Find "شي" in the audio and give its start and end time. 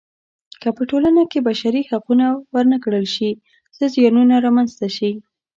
3.15-3.29, 4.97-5.11